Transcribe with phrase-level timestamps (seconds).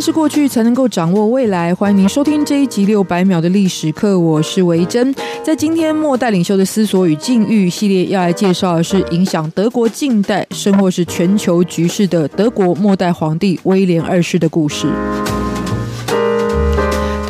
[0.00, 1.74] 是过去，才能够掌握未来。
[1.74, 5.14] 欢迎您收听这一集六百秒的历史课，我是维珍。
[5.44, 14.86] 在今天末代领袖的思索与境遇系列，要来介绍的是影响德国近代，甚或是全球局势的德国末代皇帝威廉二世的故事。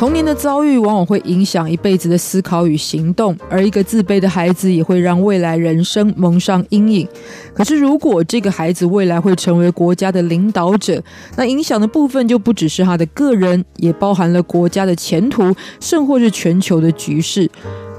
[0.01, 7.07] 童年的遭遇往往会影响一辈子的思考与行动，而一个自卑的孩子也会让未来人生蒙上阴影。
[7.53, 10.99] 可是，如果这个孩子未来会成为国家的领导者，
[11.35, 17.47] 那影响的部分就不只是他的个人，也包含了国家的前途，甚或是全球的局势。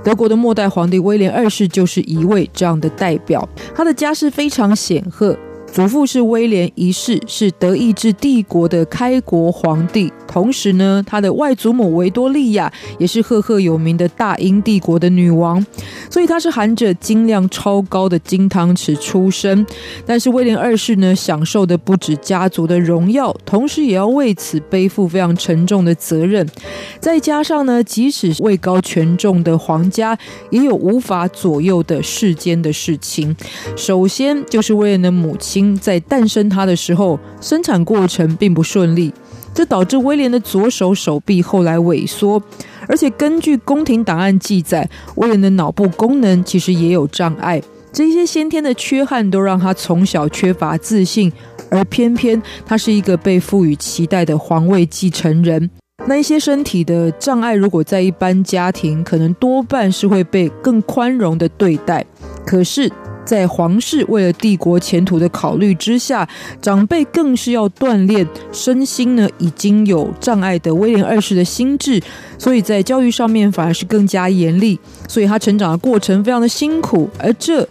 [0.02, 5.38] 德国的末代皇帝威廉二世就是一位这样的代表，他的家世非常显赫。
[5.72, 10.12] 祖父是威廉一世，是德意志帝国的开国皇帝。
[10.32, 15.64] 同时呢，他的外祖母维多利亚也是赫赫有名的大英帝国的女王，
[16.08, 19.66] 所以他是含着金量超高的金汤匙出生。
[20.06, 26.48] 但是威廉二世呢，享受的不止家族的荣耀，同时也要为此背负非常沉重的责任。
[26.98, 30.16] 再加上呢，即使位高权重的皇家，
[30.48, 33.36] 也有无法左右的世间的事情。
[33.76, 35.78] 首先就是威廉的母亲。
[35.78, 39.12] 在诞生他的时候，生产过程并不顺利，
[39.54, 42.42] 这导致威廉的左手手臂后来萎缩，
[42.88, 47.62] 而且根据宫廷档案记载，威廉的脑部功能其实也有障碍。
[47.92, 51.30] 这些先天的缺憾都让他从小缺乏自信，
[51.70, 55.68] 而偏偏他是一个被赋予期待的皇位继承人。
[56.06, 62.04] 那一些身体的障碍，如果在一般家庭，可能多半是会被更宽容的对待。
[62.46, 62.90] 可是。
[63.24, 66.28] 在皇室为了帝国前途的考虑之下，
[66.60, 72.02] 长辈更是要锻炼身心呢，已经有障碍的威廉二世的心智，
[72.38, 74.78] 所以在教育上面反而是更加严厉，
[75.08, 77.66] 所以他成长的过程非常的辛苦，而这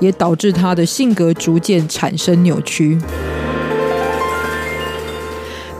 [0.00, 2.98] 也导致他的性格逐渐产生扭曲。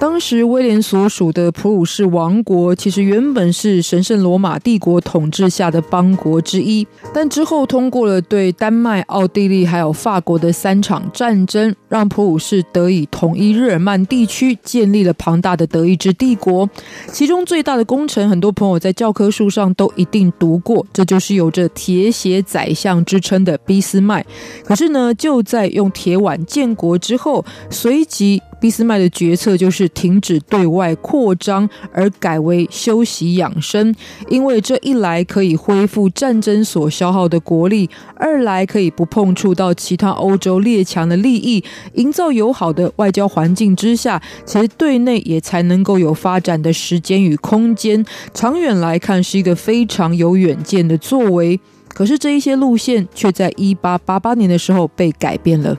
[0.04, 16.68] 当时威廉所属的普鲁士王国，其实原本是神圣罗马帝国统治下的邦国之一，但之后通过了对丹麦、奥地利还有法国的三场战争，让普鲁士得以统一日耳曼地区，建立了庞大的德意志帝国。
[17.10, 24.22] 其中最大的功臣，很多朋友在教科书上都一定读过，这就是有着“铁血宰相”之称的俾斯麦。
[24.66, 28.42] 可是呢，就在用铁腕建国之后，随即。
[28.64, 33.94] 俾斯麦的决策就是停止对外扩张，而改为休息养生。
[34.30, 41.62] 因为这一来可以恢复战争所消耗的国力，二来可以不碰触到其他欧洲列强的利益，
[41.96, 48.02] 营造友好的外交环境之下，其实对内也才能够有发展的时间与空间。
[48.32, 51.60] 长远来看，是一个非常有远见的作为。
[51.88, 55.76] 可是这一些路线却在一八八八年的时候被改变了。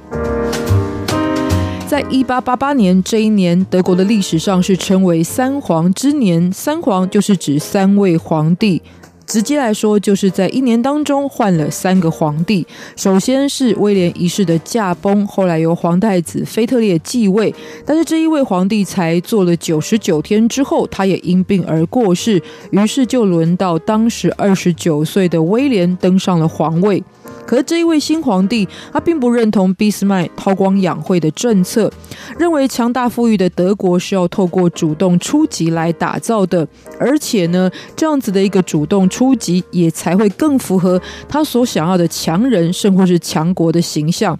[1.87, 6.51] 在一八八八年这一年，德国的历史上是称为“三皇之年”。
[6.51, 8.81] 三皇就是指三位皇帝。
[9.27, 12.65] 直接来说，就是在一年当中换了三个皇帝。
[12.95, 17.53] 首先是威廉一世的驾崩，后来由皇太子腓特烈继位。
[17.85, 22.41] 但是这一位皇帝才做了九十九天之后，他也因病而过世。
[22.71, 27.03] 于是就轮到当时二十九岁的威廉登上了皇位。
[27.45, 31.91] 可是这一位新皇帝，他并不认同俾斯麦韬光养晦的政策，
[32.39, 36.67] 认为强大富裕的德国是要透过主动出击来打造的，
[36.99, 44.37] 而且呢，这样子的一个主动初级也才会更符合他所想要的强人，甚或是强国的形象。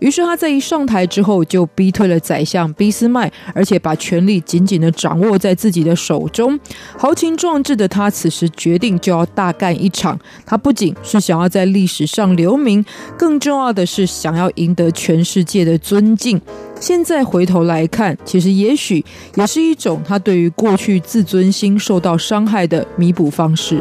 [0.00, 6.58] 于是他在一上台之后，就逼退了宰相俾斯麦，而且把权力紧紧的掌握在自己的手中。
[6.96, 10.18] 豪情壮志的他，此时决定就要大干一场。
[10.46, 12.82] 他不仅是想要在历史上留名，
[13.18, 16.40] 更重要的是想要赢得全世界的尊敬。
[16.80, 19.04] 现在回头来看，其实也许
[19.34, 23.78] 也是一种他对于过去自尊心受到伤害的弥补方式。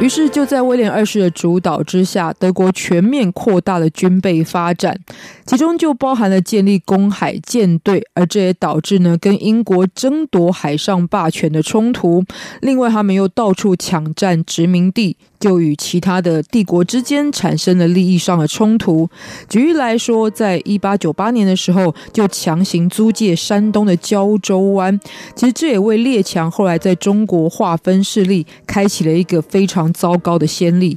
[0.00, 4.98] 于是就在威廉二世的主导之下，德国全面扩大了军备发展，
[5.46, 12.22] 其中就包含了建立公海舰队，而这也导致呢跟英国争夺海上霸权的冲突。
[12.60, 15.16] 另外，他们又到处抢占殖民地。
[15.44, 19.06] 就与其他的帝国之间产生了利益上的冲突。
[19.46, 24.98] 举例来说，在一八九八年的时候，就强行租借山东的胶州湾。
[25.36, 30.96] 其实这也为列强后来在中国划分势力，开启了一个非常糟糕的先例。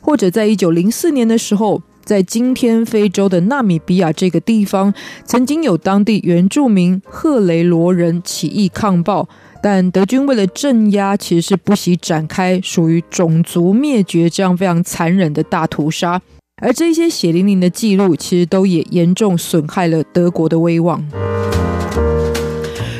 [0.00, 4.94] 或者在一九零四年的时候，在今天非洲的纳米比亚这个地方，
[5.26, 9.28] 曾经有当地原住民赫雷罗人起义抗暴。
[9.62, 16.18] 但德军为了镇压，其实是不惜展开属于种族灭绝这样非常残忍的大屠杀，
[16.62, 21.04] 而这些血淋淋的记录，其实都也严重损害了德国的威望。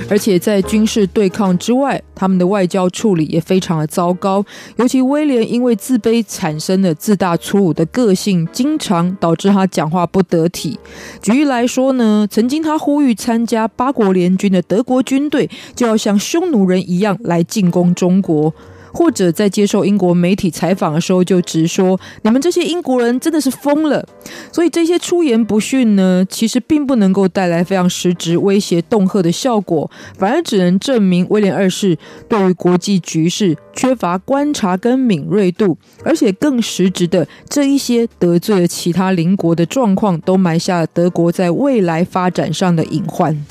[0.08, 4.44] 而且在军事对抗之外，他们的外交处理也非常的糟糕。
[4.76, 10.78] 尤其威廉因为自卑产生的自大粗鲁的个性，经常导致他讲话不得体。
[11.20, 18.52] 举例来说呢，曾经他呼吁参加八国联军的德国军队就要像匈奴人一样来进攻中国。
[18.98, 24.04] 或者在接受英国媒体采访的时候，就直说：“你们这些英国人真的是疯了。”
[24.50, 31.96] 所以这些出言不逊呢，其实并不能够带来非常实质威胁恫吓的效果，反而只能证明威廉二世
[32.28, 43.46] 对于国际局势缺乏观察跟敏锐度，而且更实质的这一些得罪了其他邻国的状况，都埋下了德国在未来发展上的隐患。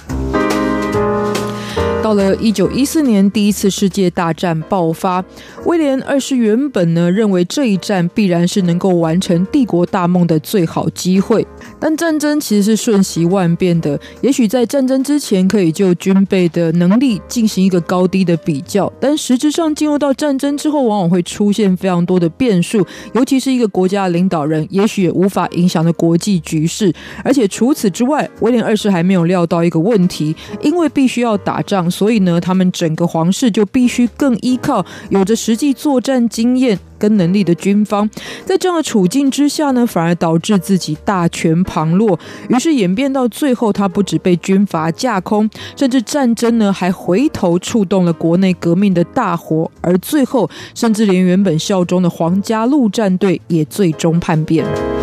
[2.03, 5.23] 到了一九一四年，第一次世界大战爆发。
[5.65, 11.45] 威廉二世原本呢认为这一战必然是能够完成帝国大梦的最好机会，
[11.79, 13.99] 但战争其实是瞬息万变的。
[14.21, 22.85] 也许在战争之前可以就军备的能力进行一个高低的比较，但实质上进入到战争之后，往往会出现非常多的变数。
[23.13, 26.94] 尤其是一个国家的领导人，也许也无法影响的国际局势。
[27.23, 31.86] 而且除此之外，威廉二世还没有料到一个问题，因为必须要打仗。
[31.89, 38.09] 所以呢，他们整个皇室就必须更依靠有着实际作战经验跟能力的军方。
[38.45, 42.19] 在这样的处境之下呢，反而导致自己大权旁落，
[42.49, 54.96] 于是演变到最后，他不止被军阀架空，甚至战争呢还回头触动了国内革命的大火，而最后甚至连原本效忠的皇家陆战队也最终叛变。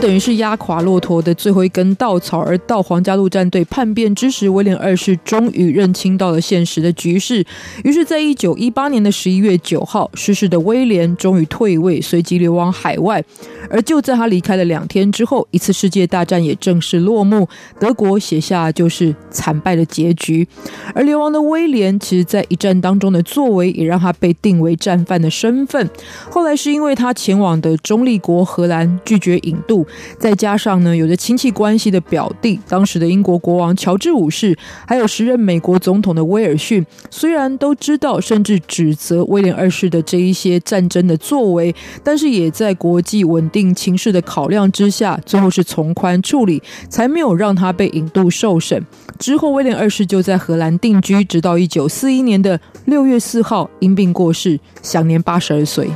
[0.00, 7.44] 等于是压垮骆驼的最后一根稻草，而到皇家陆战队叛变之时，威廉二世终于认清到了现实的局势。
[7.84, 13.22] 于是，在一九一八年的十一月九号，逝世的威廉终于退位，随即流亡海外。
[13.68, 17.46] 而就在他离开了两天之后，一次世界大战也正式落幕，
[17.78, 20.48] 德国写下就是惨败的结局。
[20.94, 25.88] 而流亡的威廉，其实在一战当中的作为，也让他被定为战犯的身份。
[26.30, 29.86] 后来是因为他前往的中立国荷兰拒绝引渡。
[30.18, 34.56] 再加上呢，有着亲戚关系的表弟，当时的英国国王乔治五世，
[34.86, 48.84] 还有时任美国总统的威尔逊，虽然都知道甚至指责威廉二世的这一些战争的作为，但是也在国际稳定情势的考量之下，最后是从宽处理，才没有让他被引渡受审。
[49.18, 55.88] 之后，威廉二世就在荷兰定居，直到一九四一年的六月四号因病过世，享年八十二岁。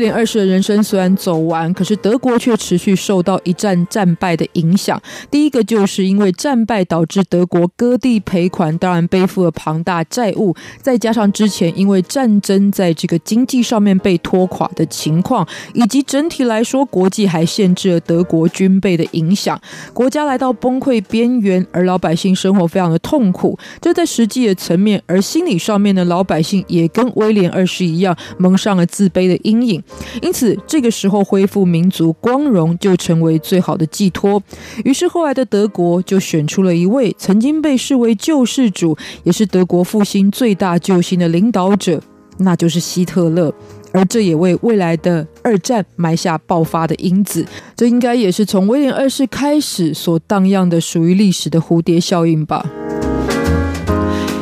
[0.00, 4.98] 威廉二世的人生虽然走完，可是德国却持续受到一战战败的影响。
[5.30, 19.60] 第一个就是因为战败导致德国割地赔款，当然背负了庞大债务，再加上之前因为战争在这个经济上面被拖垮的情况，以及整体来说国际还限制了德国军备的影响，
[19.92, 23.58] 国家来到崩溃边缘，而老百姓生活非常的痛苦。
[23.82, 29.82] 这在实际的层面，而心理上面的老百姓也跟威廉二世一样蒙上了自卑的阴影。
[30.22, 34.42] 因此，这个时候恢复民族光荣就成为最好的寄托。
[34.84, 42.02] 于是，后来的德国就选出了一位曾经被视为救世主，也是德国复兴最大救星的领导者，
[42.38, 43.52] 那就是希特勒。
[43.92, 47.44] 而这也为未来的二战埋下爆发的因子。
[47.76, 52.64] 这应该也是从威廉二世开始所荡漾的属于历史的蝴蝶效应吧。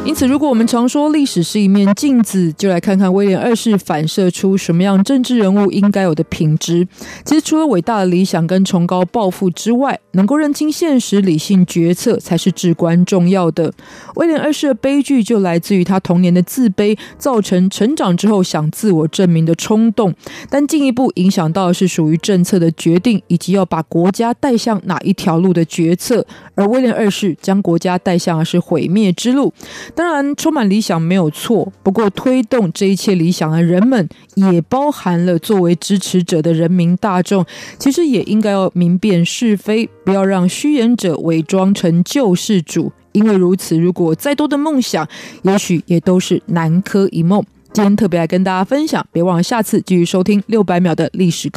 [0.09, 6.89] 因此，如果我们常说历史是一面镜子，就来看看威廉二世反射出什么样政治人物应该有的品质。
[7.27, 13.71] 其实，除了伟大的理想跟崇高抱负之外，能够认清现实、理性决策才是至关重要的。
[14.15, 20.15] 威廉二世的悲剧就来自于他童年的自卑，造成成长之后想自我证明的冲动，
[20.49, 26.27] 但进一步影响到的是属于政策的决定，以及要把国家带向哪一条路的决策。
[26.55, 29.53] 而威廉二世将国家带向的是毁灭之路。
[29.99, 37.45] 当然，充满理想没有错，不过推动这一切理想的人们，也包含了作为支持者的人民大众。
[37.81, 42.93] 其实也应该要明辨是非，不要让虚言者伪装成救世主。
[43.11, 45.05] 因为如此，如果再多的梦想，
[45.43, 47.43] 也许也都是南柯一梦。
[47.73, 51.57] 今天特别来跟大家分享，别忘了下次继续收听六百秒的历史课。